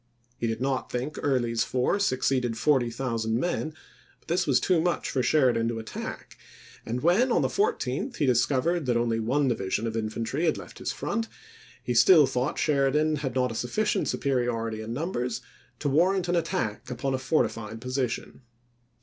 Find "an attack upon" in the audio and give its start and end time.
16.27-17.13